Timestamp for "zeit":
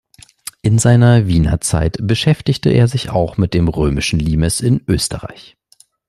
1.61-1.97